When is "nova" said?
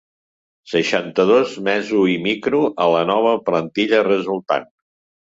3.11-3.35